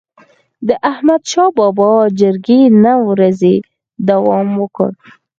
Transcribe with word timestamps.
د 0.67 0.69
احمدشاه 0.91 1.49
بابا 1.57 1.89
جرګي 2.19 2.61
نه 2.83 2.93
ورځي 3.07 3.55
دوام 4.09 4.47
وکړ. 4.61 4.89